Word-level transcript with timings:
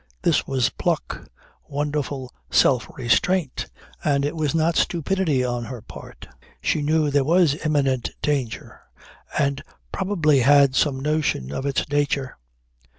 This 0.23 0.47
was 0.47 0.71
pluck. 0.71 1.29
Wonderful 1.69 2.33
self 2.49 2.89
restraint. 2.97 3.67
And 4.03 4.25
it 4.25 4.35
was 4.35 4.55
not 4.55 4.75
stupidity 4.75 5.43
on 5.43 5.65
her 5.65 5.83
part. 5.83 6.27
She 6.59 6.81
knew 6.81 7.11
there 7.11 7.23
was 7.23 7.63
imminent 7.63 8.09
danger 8.23 8.81
and 9.37 9.61
probably 9.91 10.39
had 10.39 10.73
some 10.73 10.99
notion 10.99 11.51
of 11.51 11.67
its 11.67 11.87
nature. 11.87 12.35